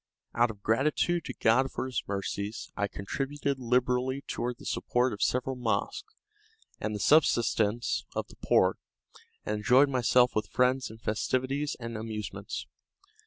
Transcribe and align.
Out 0.33 0.49
of 0.49 0.63
gratitude 0.63 1.25
to 1.25 1.33
God 1.35 1.71
for 1.71 1.85
His 1.85 2.01
mercies, 2.07 2.71
I 2.75 2.87
contributed 2.87 3.59
liberally 3.59 4.23
toward 4.25 4.57
the 4.57 4.65
support 4.65 5.13
of 5.13 5.21
several 5.21 5.55
mosques 5.55 6.15
and 6.79 6.95
the 6.95 6.99
subsistence 6.99 8.03
of 8.15 8.25
the 8.27 8.35
poor, 8.37 8.77
and 9.45 9.57
enjoyed 9.57 9.89
myself 9.89 10.35
with 10.35 10.47
friends 10.49 10.89
in 10.89 10.97
festivities 10.97 11.75
and 11.79 11.95
amusements. 11.95 12.65